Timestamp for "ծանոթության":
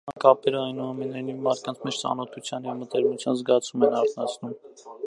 2.01-2.67